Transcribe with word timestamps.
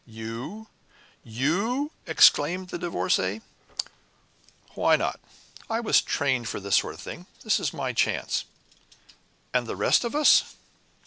"You 0.07 0.67
YOU?" 1.23 1.91
exclaimed 2.07 2.69
the 2.69 2.79
Divorcée. 2.79 3.43
"Why 4.73 4.95
not? 4.95 5.19
I 5.69 5.79
was 5.79 6.01
trained 6.01 6.47
for 6.49 6.59
this 6.59 6.75
sort 6.77 6.95
of 6.95 6.99
thing. 7.01 7.27
This 7.43 7.59
is 7.59 7.71
my 7.71 7.93
chance." 7.93 8.45
"And 9.53 9.67
the 9.67 9.75
rest 9.75 10.03
of 10.03 10.15
us?" 10.15 10.55